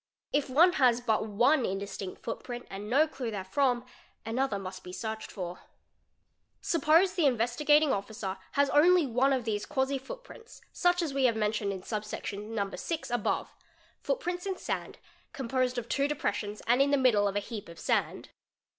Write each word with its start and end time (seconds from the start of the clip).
If 0.33 0.49
one 0.49 0.73
has 0.81 0.99
but 0.99 1.27
one 1.27 1.63
indistinct 1.63 2.23
footprint 2.23 2.65
and 2.71 2.89
no 2.89 3.07
clue 3.07 3.29
therefrom, 3.29 3.85
another 4.25 4.57
must 4.57 4.83
be 4.83 4.91
searched 4.91 5.31
for, 5.31 5.57
512 6.61 6.63
FOOTPRINTS 6.63 6.67
Suppose 6.67 7.13
the 7.13 7.27
Investigating 7.27 7.93
Officer 7.93 8.37
has 8.53 8.71
only 8.71 9.05
one 9.05 9.31
of 9.31 9.45
those 9.45 9.67
quasi 9.67 9.99
foot 9.99 10.23
prints 10.23 10.61
such 10.73 11.03
as 11.03 11.13
we 11.13 11.25
have 11.25 11.35
mentioned 11.35 11.71
in 11.71 11.83
sub 11.83 12.03
section 12.03 12.55
No. 12.55 12.71
6 12.71 13.11
above, 13.11 13.53
footprints 14.01 14.47
in 14.47 14.57
sand, 14.57 14.97
composed 15.33 15.77
of 15.77 15.87
two 15.87 16.07
depressions 16.07 16.63
and 16.65 16.81
in 16.81 16.89
the 16.89 16.97
middle 16.97 17.27
a 17.27 17.37
heap 17.39 17.69
of 17.69 17.77
sand. 17.77 18.29